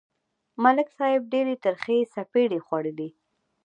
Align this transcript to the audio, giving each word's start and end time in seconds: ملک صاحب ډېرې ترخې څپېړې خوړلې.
ملک 0.63 0.87
صاحب 0.97 1.21
ډېرې 1.33 1.55
ترخې 1.63 1.97
څپېړې 2.13 2.59
خوړلې. 2.65 3.09